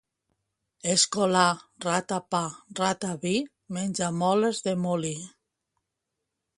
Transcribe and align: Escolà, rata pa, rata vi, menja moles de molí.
Escolà, 0.93 1.43
rata 1.85 2.19
pa, 2.35 2.41
rata 2.81 3.13
vi, 3.27 3.37
menja 3.79 4.11
moles 4.25 4.67
de 4.69 4.77
molí. 4.87 5.17